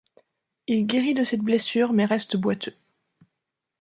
[0.65, 2.73] Il guérit de cette blessure mais reste boiteux.